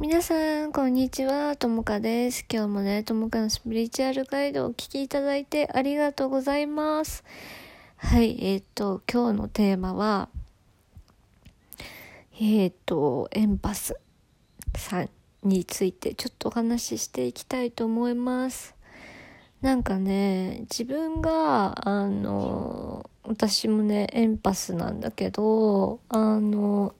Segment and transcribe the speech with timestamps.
[0.00, 1.56] 皆さん、こんにちは。
[1.56, 2.46] ともかです。
[2.50, 7.22] 今日もね、ともかのスピリチュアルガイドをお聞きいただいてありがとうございます。
[7.98, 10.30] はい、えっ、ー、と、今日のテーマは、
[12.40, 13.94] えっ、ー、と、エンパス
[14.74, 15.10] さん
[15.42, 18.74] についてちょっとお話ししていきたいと思います。
[19.60, 26.94] なんかね、自分が、あの、私もね、エンパスなんだけど、あの、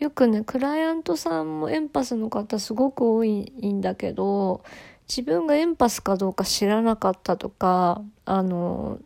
[0.00, 4.64] よくね、クライアントさんもエンパスの方すごく多いんだけど、
[5.06, 8.98] 自分がエンパスかどうか知らなかったとか、あの、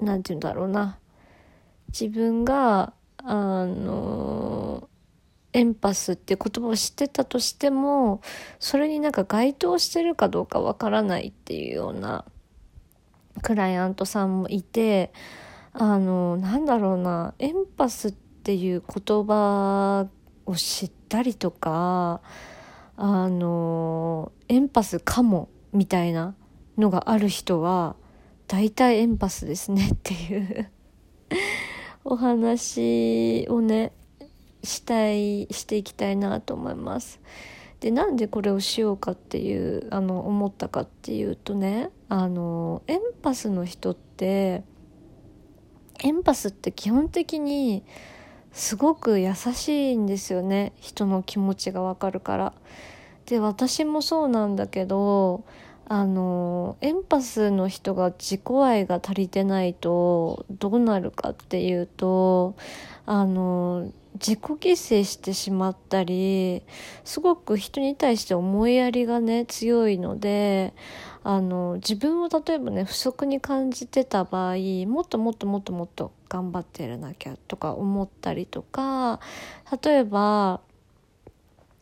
[0.00, 0.98] なんて言うんだろうな。
[1.88, 4.88] 自分が、あの、
[5.52, 8.20] エンパスって言葉を知ってたとしても、
[8.58, 12.24] それになんか該当してるかどうかわからないっていうような
[13.42, 15.12] クライアントさんもいて、
[15.72, 20.08] あの、なんだろうな、エンパスっていう言葉
[20.46, 22.20] を知ったりとか
[22.96, 26.34] あのエンパスかもみたいな
[26.78, 27.96] のがある人は
[28.46, 30.70] 大体エンパスですねっていう
[32.04, 33.92] お話をね
[34.62, 37.20] したいしていきたいなと思います。
[37.80, 44.62] でなんでこれをしようかっていうあの思ったかっていうとねあのエンパスの人って
[46.04, 47.84] エンパスって基本的に
[48.52, 52.52] すごく優しいんですよね人の気持ちがわかるから。
[53.26, 55.44] で私もそうなんだけど
[55.86, 62.56] あのエンパスの人が自己愛が足りてないとどうなるかっていうと
[63.06, 66.62] あの自己犠牲してしまったり
[67.04, 70.74] すごく人に対して思いやりがね強いので
[71.24, 74.56] あの自分を例えばね不足に感じてた場合
[74.86, 79.20] もっともっともっともっと頑張ってやらなきゃとか思ったりとか
[79.84, 80.62] 例えば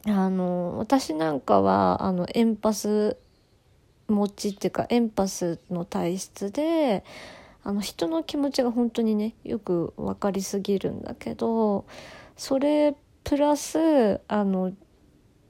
[0.06, 3.16] あの私なんかはあのエンパス
[4.08, 7.04] 持ちっていうかエンパスの体質で
[7.62, 11.84] あの人の気持ちが本当にねよく分かりすぎるんだけど
[12.36, 14.72] それプラスあの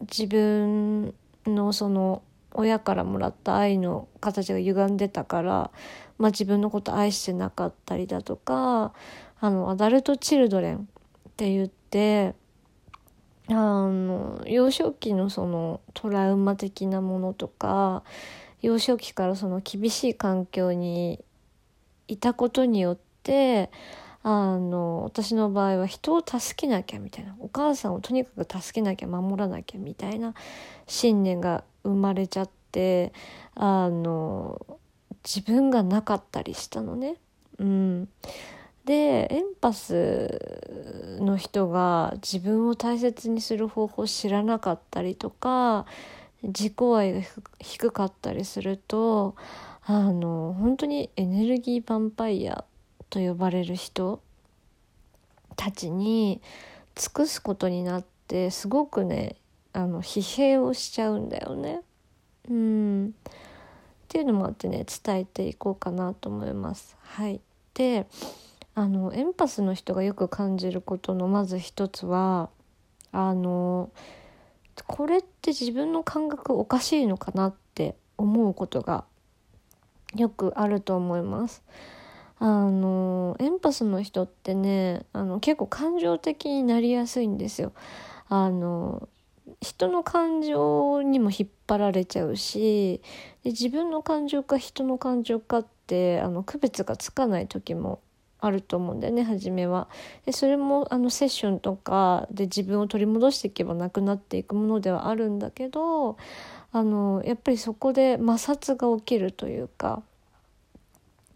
[0.00, 1.14] 自分
[1.46, 2.22] のその
[2.52, 5.70] 親からもらった愛の形が歪んでたから、
[6.20, 8.92] まあ、自分のこと愛してなかったりだとか
[9.40, 10.80] あのアダルト・チルドレンっ
[11.36, 12.34] て言って
[13.48, 18.04] あの幼少期のそのトラウマ的なものとか
[18.60, 21.24] 幼少期からその厳しい環境に
[22.06, 23.70] いたことによって
[24.22, 30.34] あの私の場合は人を助けなきゃみたいなお母さんをとにかく助けなきゃ守らなきゃみたいな
[30.86, 33.14] 信念が生まれちゃって
[33.54, 34.79] あの
[35.24, 37.16] 自分がなかったりしたのね。
[37.58, 38.08] うん、
[38.84, 45.84] でエンパスの人が自分を大切にする方法を知らなかったりとか
[46.42, 47.20] 自己愛が
[47.58, 49.36] 低かったりすると
[49.84, 52.64] あの本当にエネルギーヴァンパイア
[53.10, 54.22] と呼ばれる人
[55.56, 56.40] たちに
[56.94, 59.36] 尽くすことになってすごくね
[59.72, 61.82] あの疲弊をしちゃうんだよね。
[62.48, 63.14] うん
[64.10, 66.96] っていうのもあってね伝えていこうかなと思います。
[67.00, 67.40] はい、
[67.74, 68.08] で
[68.74, 72.50] あのエンパスの人がよく感じることのまず一つは
[73.12, 73.90] あの
[74.88, 79.04] これって自分の感覚おかしいのかなって思うことが
[80.16, 81.62] よくあると思います。
[82.40, 87.70] あのエンパスの人ってねあの結構感情的になりやすいんですよ。
[88.28, 89.08] あの
[89.60, 93.00] 人の感情にも引っ張られちゃうし
[93.44, 98.00] で自分の感情か人の感情かってあの区別がつかない時も
[98.40, 99.88] あると思うんだよね初めは。
[100.24, 106.16] でそれもあのセッションとかで自分を取り戻していけばなくなっていくものではあるんだけど
[106.72, 110.02] あのやっぱりそこで摩擦が起きるというか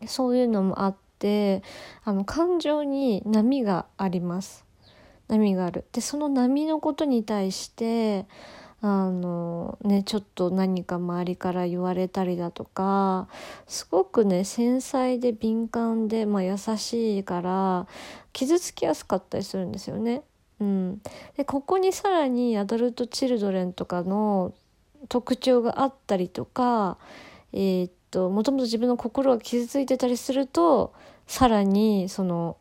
[0.06, 1.62] そういうのもあって
[2.04, 4.64] あの感情に波があります。
[5.28, 5.84] 波がある。
[5.92, 8.26] でその波のことに対して
[8.86, 13.28] あのねちょっと何か周りから言われたりだとか
[13.66, 17.86] すごくね繊細で敏感で、まあ、優しいから
[18.34, 20.22] 傷つきやすかったりするんですよね。
[20.60, 21.00] うん、
[21.34, 24.52] でここにさらにアダルト・チルドレンとかの
[25.08, 26.98] 特徴があったりとか、
[27.54, 30.92] えー、っともともと自分の心が傷ついてたりすると
[31.26, 32.58] さらにその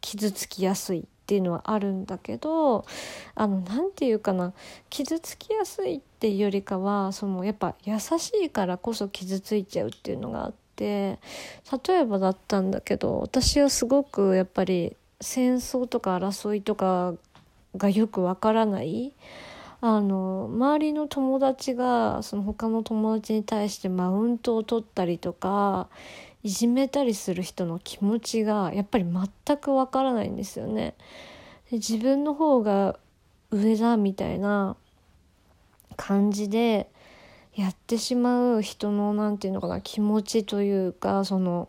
[0.00, 2.86] 傷つきやすいっていうのはあるんだけど
[3.34, 4.54] あの何て言うかな
[4.88, 11.18] 傷つきやすいっていうよりかはそのやっぱ優しいからこそ傷ついちゃうっていうのがあって
[11.86, 17.12] 例えばだったんだけど私はすごくやっぱり戦争とか争いとか
[17.76, 19.12] がよくわからない
[19.82, 25.88] あの周りの友達がその他の友達に対してマウントを取ったりとか
[26.42, 30.94] いじめたりする人の気持ちがやっぱり全くわからないんですよね。
[31.70, 32.98] で自分の方が
[33.50, 34.76] 上だみたいな
[35.96, 36.90] 感じで
[37.54, 41.68] やってしまう人の何て言うのかな気持ちというかその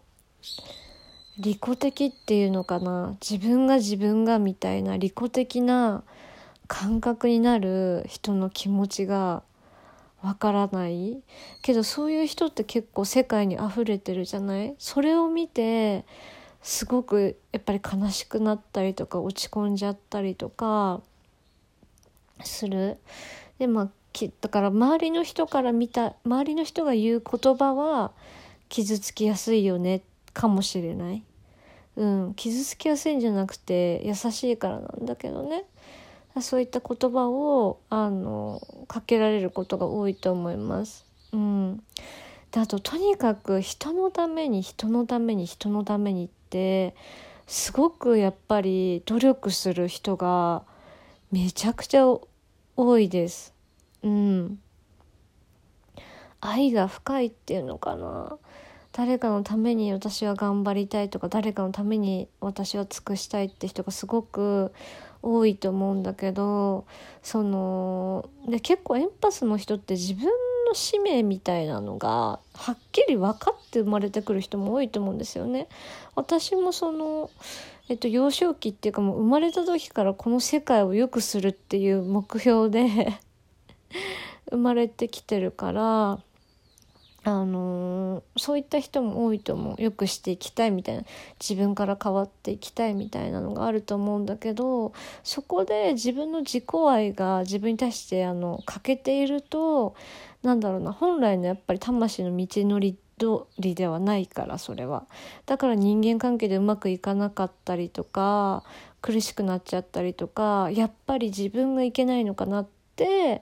[1.39, 6.04] 利己的っていうのかな自分が自分がみたいな利己的な
[6.68, 9.42] 感覚になる人の気持ちが
[10.21, 11.21] わからない
[11.62, 14.75] けどそういう人って結構世界に溢れてるじゃない？
[14.77, 16.06] それを見て
[16.62, 21.01] すごくやっぱり悲しくなったりとか落ち込んじゃったりとか
[22.44, 22.98] する。
[23.60, 23.89] でまあ
[24.42, 28.12] だから周りの人から見た周りの人が言う言葉は
[28.68, 30.01] 傷つきやすいよね
[30.33, 31.24] かもしれない。
[31.95, 35.63] うん、傷つきやすいんじゃなくて優しいからなんだけどね
[36.41, 41.05] そういった言葉をあのかけられることが多いと思います。
[41.33, 41.83] うん、
[42.51, 46.95] であととにかく人のために人のために人のためにって
[47.47, 50.63] すごくやっぱり努力する人が
[51.31, 52.05] めちゃくちゃ
[52.75, 53.53] 多いです。
[54.03, 54.59] うん。
[56.41, 58.37] 愛が深いっていうのかな。
[58.91, 64.73] 誰かのために私は頑張りたいとか誰かのために私は尽くしたいって人がすごく
[65.21, 66.86] 多いと思うんだけど
[67.24, 70.25] そので結構エンパスの人って自分
[70.68, 75.68] の使命みたいなのがはっきり分かって生まれてくる人も多いと思うんですよね。
[76.16, 77.30] 私もその
[77.89, 83.19] えっと、幼少期っていうかもう生まれた時からこの世界を良くするっていう目標で
[84.51, 86.19] 生まれてきてるから
[87.29, 89.81] あのー、そういった人も多いと思う。
[89.81, 91.03] よくしていきたいみたいな。
[91.39, 94.93] 自分から変わっていきたいみたいなのがあると思うんだけど
[95.23, 99.95] そこで自分の自己愛が自分に対してあの欠けていると
[100.43, 105.05] なんだろうな本来のやっぱり魂の道のり通りではないからそれは。
[105.45, 108.63] だから人間関係でうまくいかなかったりとか
[109.01, 113.41] 苦しくなっちゃったりとかやっぱり自分がいけないのかなって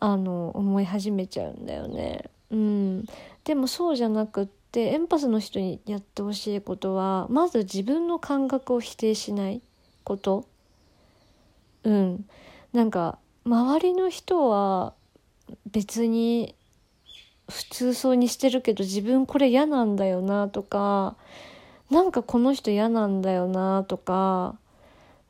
[0.00, 2.30] あの思い始めちゃうんだよね。
[2.50, 3.04] うん、
[3.44, 9.60] でもそうじゃなくってエンパスの人にやってほしいことはまず自分の感覚を否定しない
[10.04, 10.46] こと。
[11.84, 12.24] うん。
[12.72, 14.92] なんか周りの人は
[15.70, 16.54] 別に
[17.48, 21.16] 普通そうにしてるけど自分これ嫌なんだよなとか
[21.90, 24.56] なんかこの人嫌なんだよなとか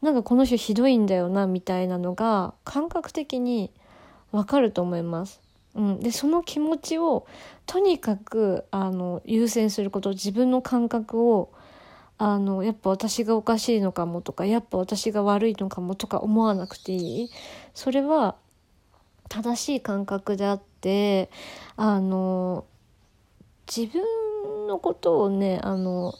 [0.02, 3.70] なんかこの人ひどいんだよなみたいなのが感覚的に
[4.32, 5.40] わかると思います。
[5.78, 7.26] うん、でその気持ちを
[7.64, 11.52] とにかくあの優先すること自分の感覚を
[12.18, 17.30] あのやっぱ私がおかしいのかもとかやっぱ私が悪いのかもとか思わなくていい。
[17.74, 18.34] それは
[19.28, 21.30] 正しい感覚であって
[21.76, 22.64] あの
[23.72, 26.12] 自分のことをねあの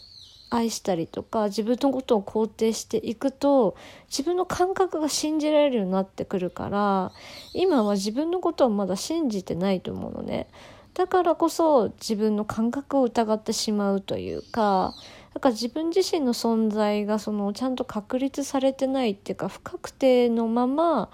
[0.51, 3.77] 愛したりとか自分のことを肯定していくと
[4.09, 7.13] 自分の感覚が信じられるようになってくるから
[7.53, 10.49] 今は自分のことをまだ信じてないと思うのね。
[10.95, 14.95] だからこそ自分の感覚を疑ってしまうというか
[15.33, 21.11] だから自分自身の存在がそのちゃんと確立されてないっていうか不確定のまま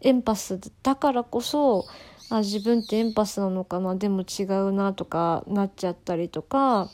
[0.00, 1.84] エンパスだからこそ
[2.30, 6.90] あ自分ってエンパスなのかなでも違うなとかなっちゃったりとか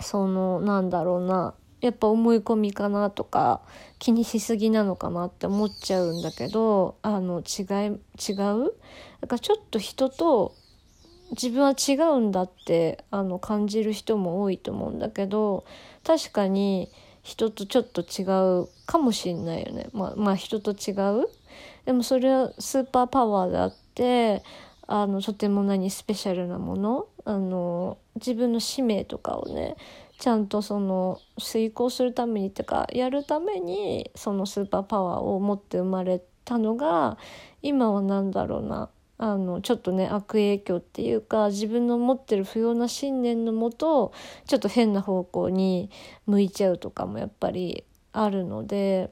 [0.00, 1.54] そのなんだろうな。
[1.82, 3.60] やっぱ思い込みかなとか
[3.98, 8.74] 気にしすぎなのかなって思っちゃうんだけどあの違い違う？
[9.20, 10.54] だからちょっと人と
[11.32, 15.64] 自分は違うんだってあの感じる人も多いと思うんだけど
[16.02, 16.88] 確かに
[17.22, 18.24] 人とちょっと違
[18.62, 19.88] うかもしんないよね。
[19.92, 21.28] まあ、まあ人と違う？
[21.84, 24.42] でもそれはスーパーパワーであって
[24.86, 25.90] あのとても何？
[25.90, 27.06] スペシャルなもの？
[27.26, 29.76] あの自分の使命とかをね
[30.18, 37.18] ちゃんとその遂行するためにっていうかやるためにそのスーパーパワーを持って生まれたのが
[37.62, 44.12] 今は何だろうなあのちょっとね悪影響っていうか自分の持ってる不要な信念のもと
[44.46, 45.90] ちょっと変な方向に
[46.26, 49.10] 向いちゃうとかもやっぱりあるので、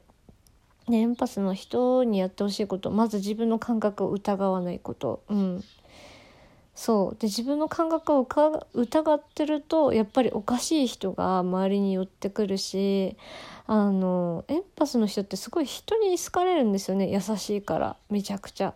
[0.87, 5.25] ね、エンパスの人にやってほしいことまず自分の感覚を疑わないこと。
[5.29, 5.65] うん
[6.75, 7.21] そう。
[7.21, 8.27] で自分の感覚を
[8.75, 13.17] 疑ってるとやっぱりおかしい人が周りに寄ってくるし
[13.67, 17.11] あのエンパスの人ってすごい人に好かれるんですよね。
[17.11, 17.97] 優しいから。
[18.11, 18.75] めちゃくちゃ。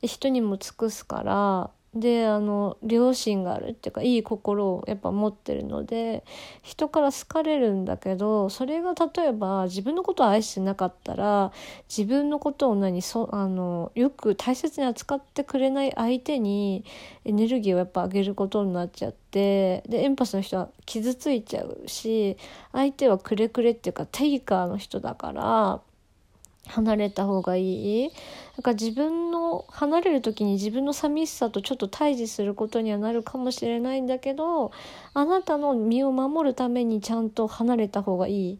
[0.00, 1.70] で人にも尽くすから。
[1.94, 6.24] であの良心があるっていうかいい心をやっぱ持ってるので
[6.62, 11.52] 人から好かれるんだけどそれが例えば自分のことを愛してなかったら
[11.88, 16.84] 自分のことを何そあのよく大切に扱ってくれない相手に
[17.24, 22.36] エネルギーをやっぱ上げることになっちゃってでエンパスの人は傷ついちゃうし
[22.72, 25.80] 相手はくれくれっていうかテイカーの人だから。
[26.66, 28.10] 離れた方がいい？
[28.56, 34.72] だか自分の離れる時に自分の寂しさとちょっと対峙することにはなるかもしれないんだけど
[35.12, 38.58] あなたの身を守るためにちゃんと離れた方がいい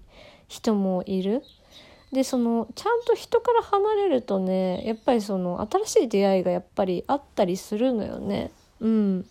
[0.48, 1.42] 人もいる。
[2.12, 8.52] でそのちゃんと人から離れるとねやっぱりその新しい出会いがやっぱりあったりするのよね。
[8.80, 9.26] うん、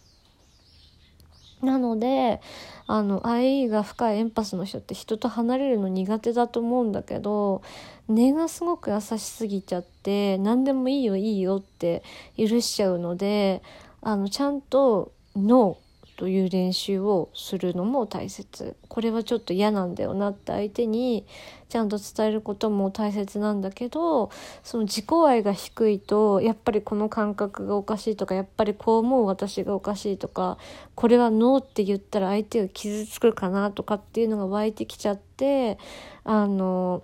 [1.62, 2.42] なので
[2.86, 7.62] あの愛が深いエンパスの人って人と離れるの苦手だと思うんだけど
[8.10, 12.04] 根がすごく優しすぎちゃって何でもいいよいいよって
[12.38, 13.62] 許しちゃうので
[14.02, 15.84] あのちゃんと「ノー」
[16.16, 18.76] という練習をするのも大切。
[18.88, 21.26] これはちょっと嫌なんだよなって相手に
[21.70, 24.30] ちゃんと伝えることも大切なんだけど
[24.64, 30.60] その自己愛が低いとやっぱりこの感覚がおかしいとかやっぱりこう思う私がおかしいとか
[30.94, 35.80] これはノーって言ったら相手が傷つくかなとかっていうのが湧いてきちゃって
[36.24, 37.02] あの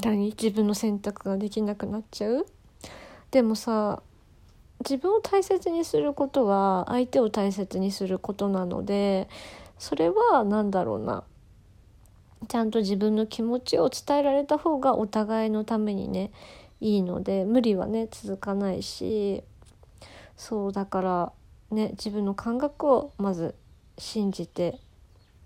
[0.00, 0.26] 何？
[0.30, 2.46] 自分の選択ができなくなっちゃう？
[3.30, 4.02] でもさ
[4.80, 9.28] 自分を大切にすることは相手を大切にすることなので
[9.78, 11.24] それは何だろうな。
[12.48, 16.30] ちゃんと自分の気持ちを伝えられた方がお互いのためにね
[16.80, 19.42] いいので無理はね続かないし。
[20.36, 21.32] そうだから
[21.70, 23.54] ね自分の感覚をまず
[23.96, 24.78] 信じて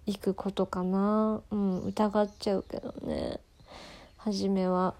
[0.04, 1.40] いくことかな。
[1.52, 3.38] うん疑っちゃうけどね。
[4.24, 4.94] 初めは。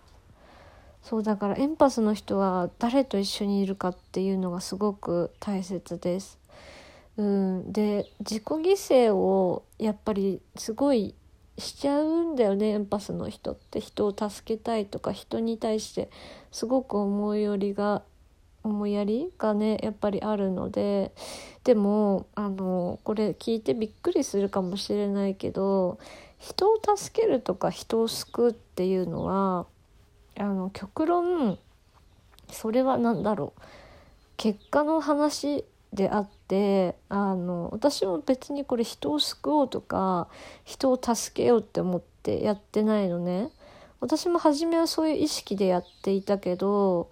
[1.02, 6.38] そうだからエンパスの人は誰と一緒にいるかっていうのがすごく大切です。
[7.16, 11.14] うん、で自己犠牲をやっぱりすごい
[11.58, 16.10] しちゃうんだよねエンパスの人って人を助けたいとか人に対して
[16.50, 18.02] すごく思い寄りが
[18.62, 21.12] 思いやりがねやっぱりあるので
[21.64, 25.98] でもあのこれ聞いてびっくりするかもしれないけど
[26.38, 29.66] 人を助けるとか人を救うっていうのは
[30.38, 31.58] あの極論
[32.50, 33.60] それは何だろう。
[34.36, 40.28] 結果の話であってあの私も別にこれ人を救おうとか
[40.64, 43.50] 人を助けようって思ってやってないのね。
[44.00, 47.10] 私も初めはそういう意識でやっていたけど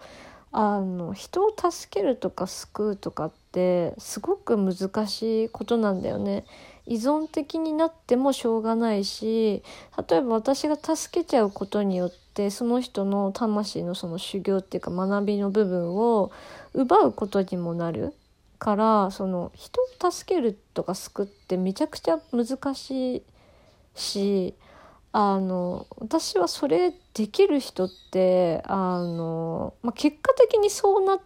[0.50, 6.44] あの人を助けるとか救うとかってすごく難しいことなんだよね。
[6.86, 9.62] 依存的になってもしょうがないし
[10.08, 16.32] 例えば私が助けちゃうことによってその人の魂のその修行っていうか学びの部分を
[16.72, 18.14] 奪うことにもなる
[18.58, 23.22] からその人を助けるとか救ってめちゃくちゃ難しい
[23.94, 24.54] し
[25.12, 31.20] あの私はそれできる人ってあの、まあ、結果的にそうなっ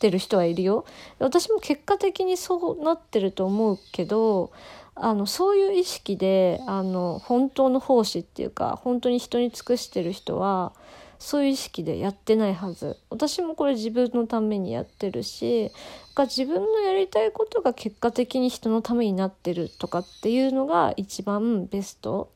[0.00, 0.84] てる人はいるよ。
[1.18, 4.52] 私も結果的にそうなってると思うけど
[4.94, 10.72] あのそういう意識であの本当の奉仕っていうか本当に人に尽くしてる人は
[11.18, 12.96] そういう意識でやってないはず。
[13.10, 15.72] 私もこれ自分のためにやってるし
[16.16, 22.30] 自分のやりたいことが結果的に人のためになってるとかっていうのが一番ベスト。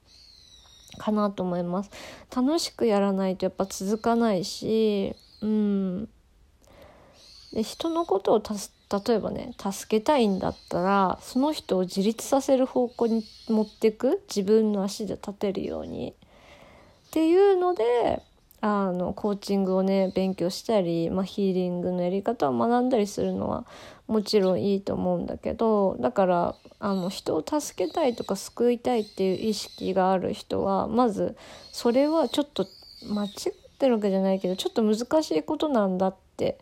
[0.99, 1.91] かなと思います。
[2.35, 6.09] 楽しくやらないとやっぱ続かないしうん。
[7.53, 16.15] で人のことを例えばね助けたいんだったらその人を自立させる方向に持ってく自分の足で立てるように。
[17.09, 18.23] っていうので
[18.63, 23.67] あのコーチングをね勉強したり、まあ、ヒーリングのやり方を学んだりするのは
[24.13, 31.35] もちろんいいと思うんだけどだからあの人を助けたいとか救いたいっていう意識がある人はまず
[31.73, 32.67] それはちょっと
[33.09, 33.31] 間違っ
[33.79, 36.59] てるわけじゃないけどちょっと難しいことなんだって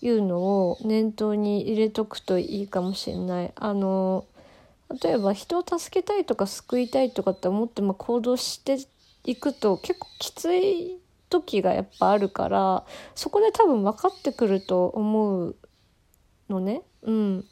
[0.00, 3.52] いうのを念頭に入れとくといいかもしれない。
[3.54, 4.24] あの
[5.00, 8.76] 例えば人を助けたいとか救いたいとかって思っても行動して
[9.24, 10.98] いくと結構きつい
[11.30, 12.84] 時がやっぱあるから
[13.14, 15.56] そこで多分分かってくると思う
[16.52, 16.82] のね。
[17.02, 17.44] うん、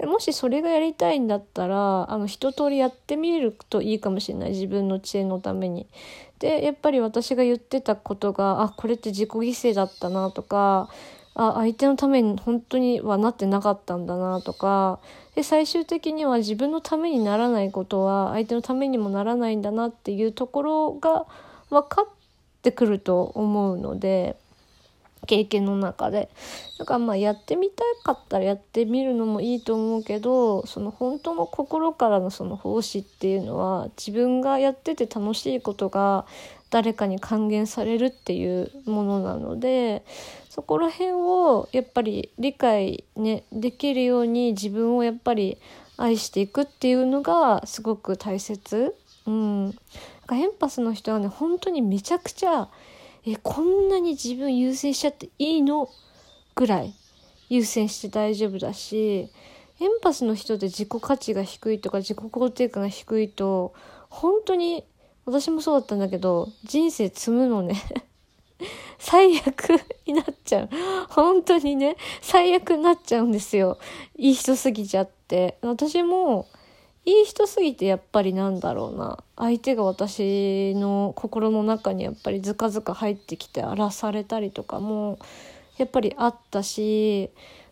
[0.00, 5.86] もしそれがやりたいんだったらあの一通りやってみるといいかもしれない自分の知恵のために。
[6.38, 10.88] でやっぱり私が言ってたことがあこれって自己犠牲だったなとか
[11.34, 14.98] あ相手のために本当にはなってなかったんだなとか
[15.36, 21.26] で最終的には自分のためにならないことは相手のためにもならないんだなっていうところが
[21.70, 22.06] 分かっ
[22.62, 24.36] てくると思うので
[25.26, 26.28] 経験の中で。
[26.78, 36.26] だからまあやってみたかったらやってみるのもいいと思うけど、その本当の心からのその奉仕っていうのは自分がやってて楽しいことが
[36.70, 40.04] 誰かに還元されるっていうものなので、
[40.48, 45.58] そこら辺をやっぱり理解ね、できるように自分をやっぱり
[45.96, 48.94] 愛していくっていうのがすごく大切。
[49.26, 49.64] うん。
[49.66, 49.72] なん
[50.26, 52.68] かエンパスの人はね、本当にめちゃくちゃ
[53.24, 55.88] え、こんなに自分優先しちゃっていいの？
[56.54, 56.94] ぐらい
[57.48, 59.28] 優先して大丈夫だし、
[59.80, 63.74] エンパスの人で自己価値が低いとか自己肯定感が低いと、
[64.08, 64.84] 本当に、
[65.24, 67.80] 私もそうだったんだけど、人生積むのね
[68.98, 70.70] 最悪になっちゃう。
[71.08, 73.78] 本当にね、最悪になっちゃうんですよ。
[74.16, 75.58] いい人すぎちゃって。
[75.62, 76.46] 私も、
[77.04, 79.18] いい人すぎてやっぱりなんだろうな。
[79.36, 85.18] 相手が私の心の中にやっぱりずかずか入ってきて荒らされたりとかも
[85.78, 87.30] やっぱりあったし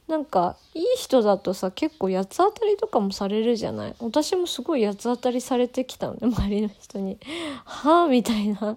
[0.09, 3.95] なんかいい人だとさ結構八つ当たりとかもされるじゃない？
[4.01, 7.19] 私もすごい八つ当たりされてきたのね周りの人に。
[7.65, 8.77] はあみたいな。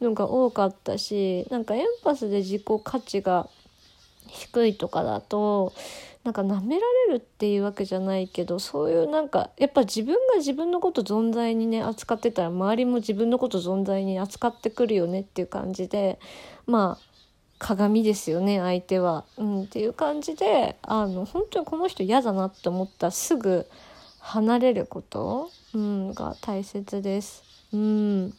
[0.00, 3.48] のが多かったしなんかエンパスで自己価値が
[4.26, 5.72] 低いとかだと
[6.24, 16.18] なんか舐められるっていうわけじゃないけどそういうなんかやっぱ自分が自分のこと存在にね扱ってたら周りも自分のこと存在に扱ってくるよねっていう感じで
[16.66, 17.14] まあ
[17.58, 23.66] 鏡ですよね相手は、うん、っていう感じであの本当にこの人嫌だなって思ったらすぐ
[24.18, 27.42] 離れること、うん、が大切です。
[27.72, 28.34] うん、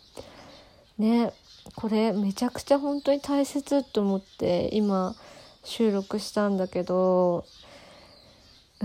[0.97, 1.31] ね
[1.75, 5.15] これめちゃくちゃ本当に大切と思って今
[5.63, 7.45] 収録したんだけど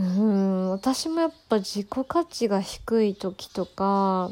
[0.01, 4.31] うん私もやっぱ自己価値が低い時とか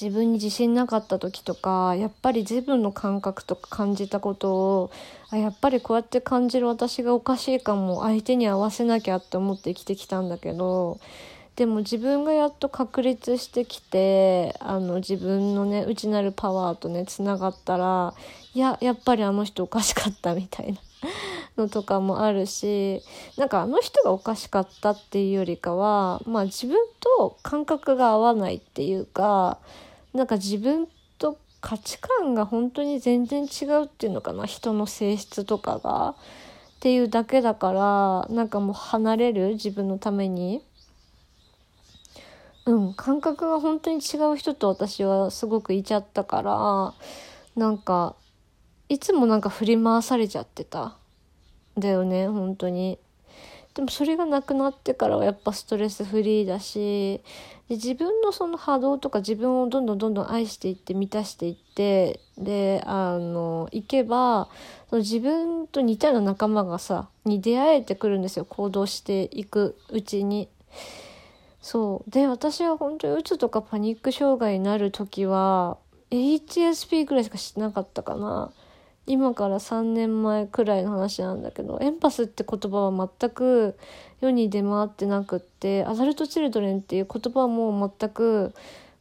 [0.00, 4.90] 自分に自信なかった時とかやっぱり自分の感覚とか感じたことを
[5.30, 11.00] あやっぱりこうやって感じる私がおかしいかも相手に合わせなきゃって思って生きてきたんだけど
[11.56, 18.14] でも自分がやっと確立してきてあの自分のね内なるパワーとねつながったら
[18.54, 20.78] いややっぱりあの人おかしかったみたいな。
[21.62, 23.02] のとかもあるし
[23.36, 29.58] なんかあの人がおかしかったっていうよりかはまあ自分と感覚が合わないっていうか
[30.12, 36.14] なんか自分と価値観が本当に全然違うっていうのかな人の性質とかが。
[36.80, 40.64] っていうだけだからなんかもう離れる自分のために。
[42.66, 46.94] うん感覚が本当に違う人と私はすごくいちゃったから
[47.56, 48.14] なんか
[48.88, 50.99] いつもなんか振り回されちゃってた。
[51.80, 52.98] だよね本当に
[53.74, 57.22] でもそれがなくなってからはやっぱストレスフリーだし
[57.68, 64.48] で自分のその波動とか自分をどんどんどんどん愛していって満たしていってであの行けば
[64.88, 70.48] その自分と似たような仲間がさに出会えてくるんですよ行動していくうちに。
[71.62, 75.76] そうで私は本当にうつとかパニック障害になる時は
[76.10, 78.50] HSP ぐらいしかしてなかったかな。
[79.10, 83.76] 今から3年前くらいの話なんだけどエンパスって言葉は全く
[84.20, 88.54] 世に出回ってなくってアダルト・チルドレンっていう言葉も全く、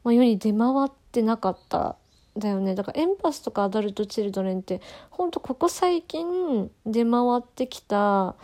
[0.04, 1.95] まあ、世に出回ってなかった
[2.36, 2.74] だよね。
[2.74, 8.36] だからエンパスとかアダルト・チルドレンってほんとここ最近出回ってきた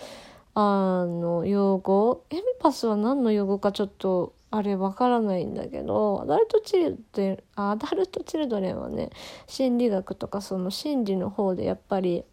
[0.54, 2.24] あの用語？
[2.30, 9.10] エンパスは何の用語かちょっとあれわからないんだけどアダルトチルドレンアダルトチルドレンはね
[9.48, 12.24] 心理学とかその心理の方でやっぱり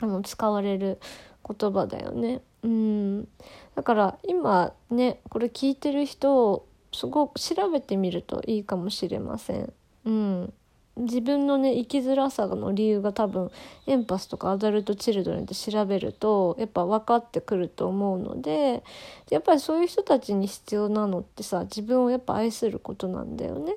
[0.00, 1.00] あの使われる
[1.44, 2.42] 言葉だよね。
[2.62, 3.28] うん、
[3.74, 9.72] だから今ねこれ聞いてる人すごく調べてみるといいかもしれません。
[10.04, 10.52] うん
[10.96, 13.50] 自分のね生きづらさの理由が多分
[13.86, 18.82] エンパスとかアダルト・チルドレンで調べるとやっぱ分かってくると思うので
[19.30, 23.76] やっぱりそういう人たちに必要なのってさ自分をやっぱ愛することなんだよね。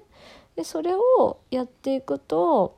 [0.57, 2.77] でそれをやっていくと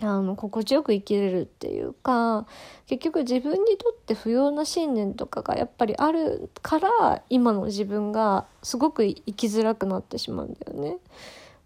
[0.00, 2.46] あの心地よく生きれるっていうか
[2.86, 10.98] 結局自分にとって不要な信念とかがやっぱりあるから今の自分がすごく生きづらくなってしまうんだよね。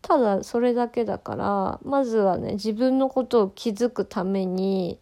[0.02, 4.98] ただそれだけだからまずはね自分のことを気づくために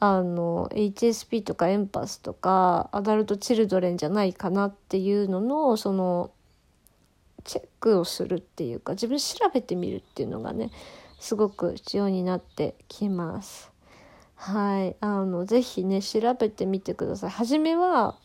[0.00, 6.30] あの HSP とかエンパスとかアダルト・チルドレンじゃないかなっていうののその
[7.44, 10.70] チェックをするっていうか自分調べてみるっていうのがね
[11.18, 13.74] すごく必要になってきます。
[14.36, 14.94] はい。
[15.00, 17.30] あの、ぜひね、調べてみてください。
[17.30, 18.18] 初めは、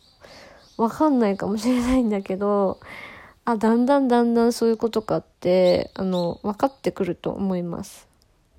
[0.76, 2.80] わかんないかもしれないんだけど、
[3.50, 8.08] あ、だんだんだんだんそういうことかって、あの、分かってくると思います。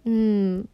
[0.05, 0.69] うん。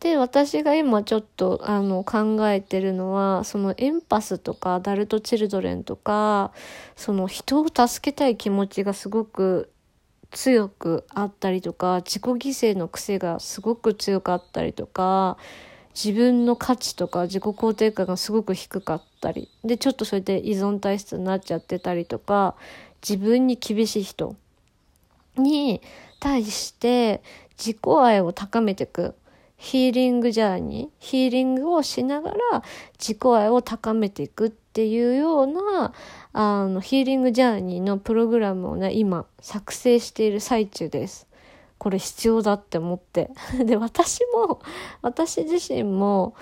[0.00, 6.52] で、私が今ちょっとあの考えてるのは、そのエンパスとかアダルト・チルドレンとか、
[6.94, 9.70] その人を助けたい気持ちがすごく
[10.30, 15.38] 強くあったりとか、自己犠牲の癖がすごく強かったりとか、
[16.02, 22.54] 自分の価値とか自己肯定感がすごく低かったり、で、ちょっとそれで依存体質になっちゃってたりとか、
[23.02, 24.36] 自分に厳しい人
[25.36, 25.82] に
[26.20, 27.20] 対して
[27.58, 29.16] 自己愛を高めていく。
[29.56, 32.62] ヒーリングジャーニー、ヒーリングをしながら
[32.96, 35.92] 自己愛を高めていくっていうような、
[36.32, 41.27] あの、ヒーリングジャーニーのプログラムをね、今、作成している最中です。
[41.78, 43.30] これ必要だって思って。
[43.64, 44.60] で、私も、
[45.02, 46.34] 私自身も、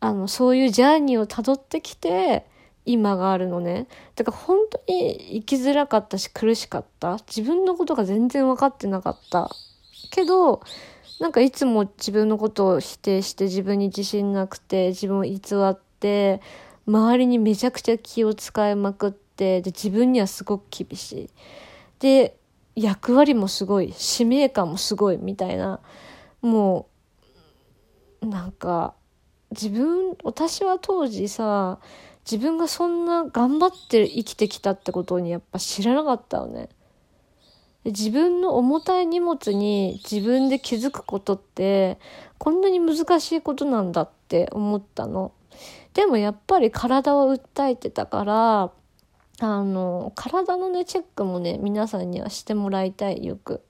[0.00, 2.46] あの、そういうジャーニーを辿ってきて、
[2.84, 3.86] 今があるのね。
[4.14, 7.18] だから本当に生きづらかったし苦しかった。
[7.26, 9.50] 自分のことが全然分かってなかった。
[10.10, 10.60] けど、
[11.20, 15.38] なんかいつも自分のことを否定して自分に自信なくて自分を偽
[15.70, 16.40] って
[16.86, 21.30] 周りにめちゃくちゃ気を使いまくってで自分にはすごく厳しい。
[22.00, 22.36] で
[22.76, 25.80] 役割もすごい使命感もすごいみたいな
[26.42, 26.88] も
[28.22, 28.94] うなんか
[29.50, 31.78] 自分私は当時さ
[32.30, 36.70] 自分がそんな頑張って生きてきたってことにやっぱ知らなかったよね。
[37.84, 41.98] 自分の重たい荷物に自分で気づくことって
[42.38, 45.32] こんなに難しいことなんだって思ったの。
[45.92, 48.70] でもやっぱり体を訴えてたから
[49.44, 53.62] あの体のねチェックもね皆さんにはしてもらいたいよく。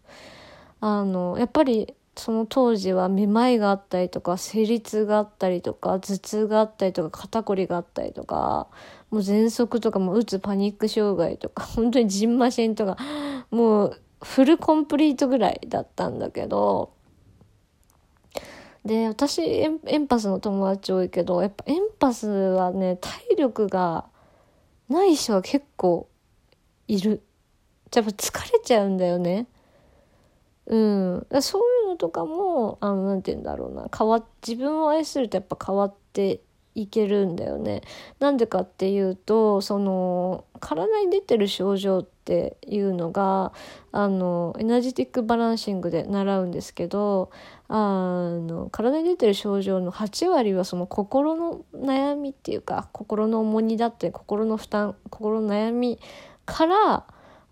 [0.81, 8.69] あのやっぱりその当時はめまいがあったりとか生理痛があったりとか頭痛があったりとか肩こりがあったりとか
[9.11, 12.97] もう喘息とかもうつパニック障害とか 本当にジンマシンとか
[13.51, 16.93] もうフルコンプリートぐらいだったんだけど
[18.85, 24.05] で私エンエンパスの友達多いけどやっぱエンパスはね体力が
[24.89, 26.09] ない人は結構
[26.89, 27.23] いる。
[27.95, 29.47] やっぱ疲れちゃうんだよね。
[30.67, 31.27] うん。
[31.41, 33.89] そういうのとかも、あの、なんて言うんだろうな。
[33.97, 36.41] 変わ自分を愛するとやっぱ変わって
[36.75, 37.83] いけるんだよね。
[38.19, 43.53] なんでかっていうと、その、体に出てる症状っていうのが、
[43.93, 47.31] あの、エナジティックバランシングで習うんですけど、
[47.77, 55.99] あの、体に出てる症状の8割はその心の悩みっていうか、心の重荷だったり、心の負担、心の悩み
[56.47, 57.05] から、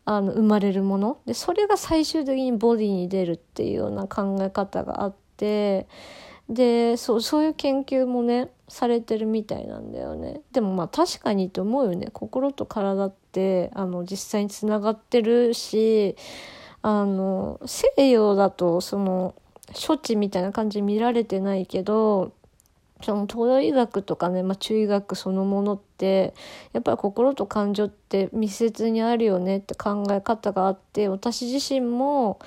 [0.05, 1.19] あの、生まれるもの。
[1.27, 5.89] で、それが最終的にボディに出るっていうような考え方があって、
[6.49, 16.15] でそうそういう研究もねされてるみたいなんだよねでもまあ確かにと思うよね心と体ってあの実際につながってるし
[16.83, 19.35] あの西洋だとその
[19.75, 22.33] 処置みたいな感じで見られてないけど
[23.03, 26.35] その東洋医学とかね、まあ、中医学そのものって
[26.73, 32.39] やっぱり心と感情って密接にあるよねって考え方があって私自身も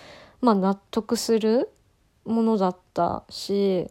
[0.42, 1.70] まあ納得する
[2.26, 3.88] ものだったし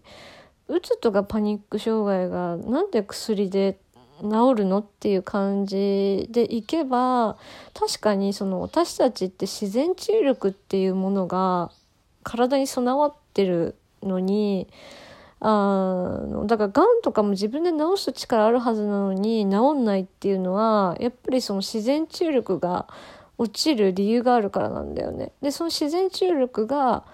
[0.68, 3.78] うつとかパニック障害がなんで薬で
[4.22, 7.36] 治るのっていう感じでいけば
[7.74, 11.70] 確かにその私たちって自然治癒力っていうものが
[12.22, 14.68] 体に備わってるのに
[15.40, 22.86] あのだからがんとかも自分で治す力あるはずなのに治んないっていうのはやっぱりその自然治癒力が
[23.36, 25.32] 落ちる理由があるからなんだよね。
[25.42, 27.04] でその自然治癒力が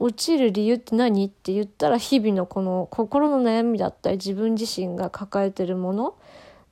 [0.00, 1.26] 落ちる理由って何？
[1.26, 6.14] って言ったら日々のこの心の悩みだったり自分自身が抱えてるもの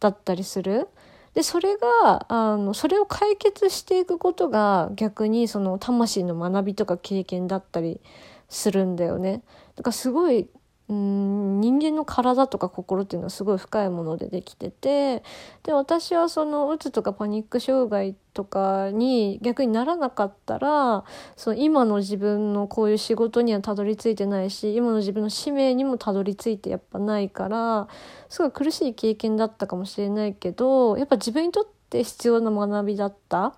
[0.01, 0.89] だったりする。
[1.35, 8.01] で、それが、あの、それを解決していくことが逆にその魂の学びとか経験だったり
[8.49, 9.43] するんだよね。
[9.77, 10.49] だからすごい
[10.89, 15.25] うん人間の体とか心っていうのはすごい深いものでできてて
[15.65, 21.05] で私はそのうつとかパニック障害とかに逆にならなかったら
[21.35, 27.89] その今の自分のこういう仕事にはたどり着いてないし今の自分の使命にもたどり着いてやっぱないから
[28.29, 33.57] すごい苦しい経験だったかもしれないけどやっぱ自分にとって必要な学びだった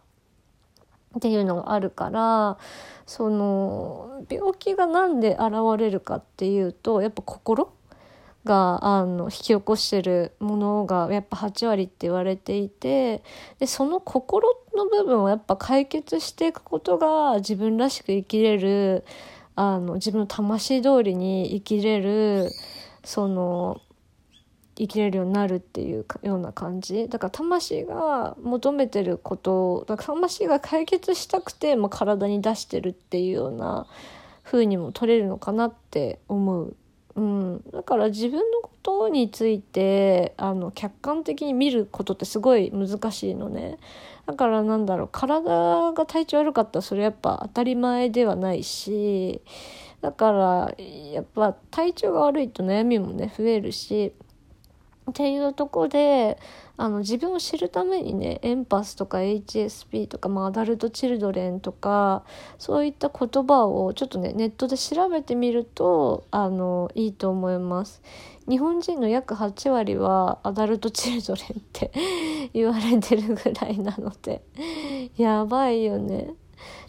[1.19, 2.59] っていうのがあるから
[3.07, 7.73] その病気が何で現れるかっていうとやっぱ心
[8.45, 13.23] があの引き起こしてるものがやっぱ8割って言われていて
[13.59, 19.05] でその心の部分をやっぱ解決していくことが自分らしく生きれる
[19.57, 22.49] あの自分の魂通りに生きれる
[23.05, 23.81] その
[24.79, 27.09] 生きれるようになるっていうような感じ。
[27.09, 33.87] だから魂が求めてることだから魂が解決したくて、まあ、体に出してるっていうような
[34.45, 36.77] 風にも取れるのかなって思う。
[37.17, 43.79] うん、だから自分のことについてあの客観的に見ることってすごい難しいのね。
[44.27, 49.41] だからなんだろう体が体調悪かったらそれやっぱ当たり前ではないし
[50.03, 54.13] だからやっぱ体調が悪いと悩みもね増えるし
[55.11, 56.39] っていうとこで
[56.77, 62.25] あの自分を知るためにねエンパスとか HSP とか、まあ、アダルト・チルドレンとか
[62.59, 68.01] そういった言葉をちょっとねネットで調べてみるとあのいいと思います。
[68.49, 71.91] 日本人の約8割はアダルト・チルドレンって
[72.55, 74.43] 言われてるぐらいなので
[75.17, 76.35] やばいよね。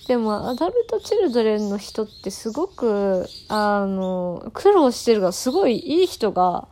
[0.07, 6.67] でもアダルト・チルドレンの人ってすごくあの苦労してるがすごいいい人が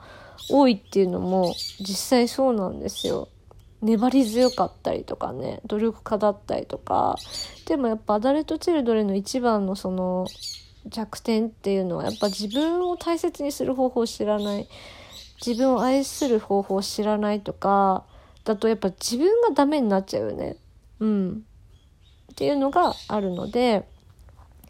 [0.49, 3.29] 多いっていうのも実際そうなんですよ。
[3.81, 7.15] 粘り強かったりとかね努力家だったりとか
[7.67, 10.25] でもやっぱアダルト・チルドレンの一番のその
[10.87, 14.67] 弱点っていうのはやっぱ自分を大切にする方法を知らない
[15.45, 18.05] 自分を愛する方法を知らないとか
[18.45, 20.57] だとやっぱ自分がダメになっちゃうよね。
[20.99, 21.43] うん。
[22.31, 23.87] っていうのがあるので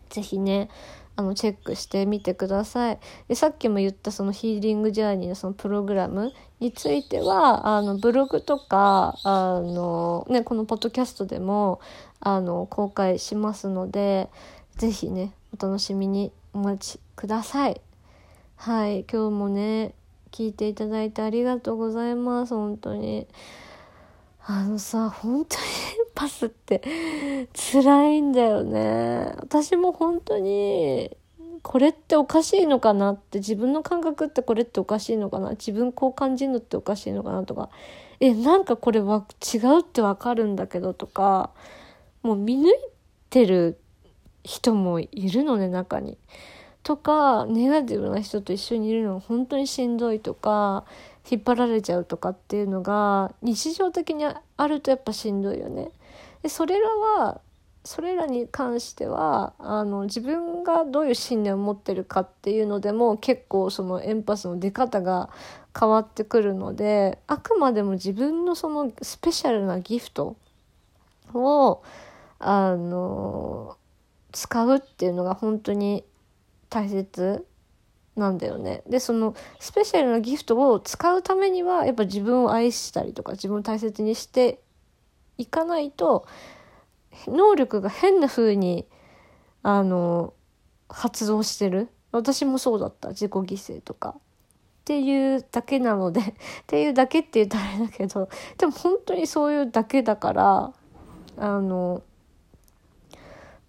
[0.10, 0.70] 是非ね
[1.18, 3.00] あのチェックしてみてください。
[3.28, 11.82] でさっきも言ったそのヒーリングジャーニーのそのプログラムについてはあのブログとかあの、ね、このポッドキャストでも
[12.20, 14.30] あの公開しますので
[14.78, 17.82] 是非ねお楽しみにお待ちください。
[18.56, 19.96] はい今日もね
[20.32, 23.28] 聞いていただいてありがとうございます本当に。
[24.50, 25.62] あのさ本当に
[26.16, 26.82] パスって
[27.54, 29.34] 辛いんだよね。
[29.40, 31.18] 私も本当に、
[31.64, 37.70] これっておかしいのかなって自分の感覚ってこれっておかしいのかな自分こう感じるのっておかしいのかなとか
[38.22, 41.50] えなんかこれは違うってわかるんだけどとか
[42.24, 42.74] もう見抜い
[43.30, 43.78] てる
[44.46, 46.18] 人もいるのね中に。
[46.84, 50.86] とかネガティブな人と一緒にいるのが本当にしんどいとか
[51.30, 55.92] 引っ張られちゃうとかっていうのが日常的にあるとやっぱしんどいよね。
[56.42, 57.42] でそれらは
[57.84, 65.30] それらに関してはあの自分がどういう信念を持ってるかっていうのでも結構そのエンパスの出方が
[65.78, 70.36] 変わってくるのであくまでも自分のそのスペシャルなギフト
[71.34, 71.82] を
[72.40, 73.78] あの
[74.34, 76.04] 使うっていうのが本当に
[76.70, 77.46] 大切
[78.18, 78.84] なんだよね。
[78.88, 84.60] でそのスペシャルなギフトを使うためにはやっぱ自分を愛したりとか自分を大切にして
[85.38, 86.28] いかないと
[87.28, 88.86] 能力が変な風に
[89.64, 90.34] あの
[90.90, 91.90] 発動してる。
[92.12, 93.10] 私もそうだった。
[93.10, 94.16] 自己犠牲とか。
[94.18, 94.20] っ
[94.88, 96.34] ていうだけなので っ
[96.66, 100.74] ていうだけって言ったらあれだけどでも本当にそういうだけだから
[101.36, 102.04] あの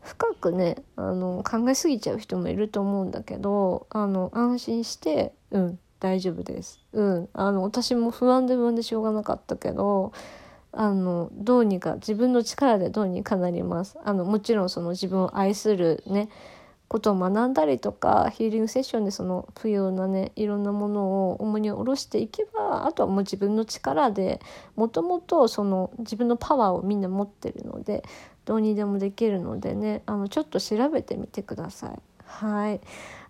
[0.09, 6.81] 深くねあの考えすぎちゃう人もいると思うんだけどあの安心してうん大丈夫です。
[6.92, 10.12] うんあの私も不安で不安でしょうがなかったけど
[10.73, 13.99] あのどうにか自分の力でどうにかなります。
[14.03, 16.31] あのもちろんその自分を愛するね
[16.88, 24.40] ことを学んだりとかヒーリングセッションでその不要なねいろんなものを重荷を下ろしていけばあとはもう自分の力で
[24.75, 28.03] もともとその自分のパワーをみんな持ってるので
[28.48, 31.98] どうにでもできるのでねあのちょっと調べてみてください。
[32.24, 32.80] はい。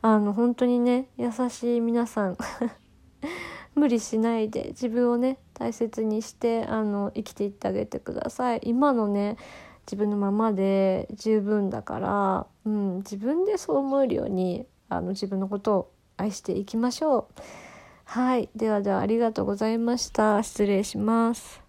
[0.00, 2.36] あの本当にね優しい皆さん。
[3.74, 8.60] 無理しないで自分をね大切にしてあの生きていってあげてください。
[8.62, 9.38] 今のね
[9.86, 17.26] 自分のままで十分だから、うん、自分でそう思えるようにあの自分のことを愛していきましょう。
[18.04, 18.48] はい。
[18.54, 20.40] ではではありがとうございました。
[20.44, 21.67] 失礼します。